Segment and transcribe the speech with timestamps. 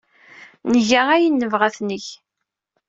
[0.75, 2.05] Nga ayen ay nebɣa ad t-neg.